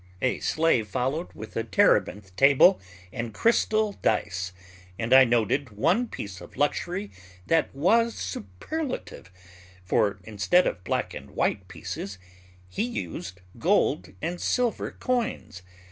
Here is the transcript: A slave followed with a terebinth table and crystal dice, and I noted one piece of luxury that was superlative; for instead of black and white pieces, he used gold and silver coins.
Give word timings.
A 0.23 0.39
slave 0.39 0.87
followed 0.87 1.31
with 1.33 1.55
a 1.55 1.63
terebinth 1.63 2.35
table 2.35 2.81
and 3.13 3.35
crystal 3.35 3.91
dice, 4.01 4.51
and 4.97 5.13
I 5.13 5.25
noted 5.25 5.69
one 5.77 6.07
piece 6.07 6.41
of 6.41 6.57
luxury 6.57 7.11
that 7.45 7.71
was 7.75 8.15
superlative; 8.15 9.31
for 9.83 10.17
instead 10.23 10.65
of 10.65 10.83
black 10.83 11.13
and 11.13 11.29
white 11.29 11.67
pieces, 11.67 12.17
he 12.67 12.81
used 12.81 13.41
gold 13.59 14.11
and 14.23 14.41
silver 14.41 14.89
coins. 14.89 15.61